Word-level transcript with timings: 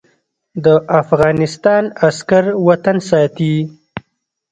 د 0.63 0.65
افغانستان 1.01 1.83
عسکر 2.07 2.45
وطن 2.67 2.97
ساتي 3.09 3.55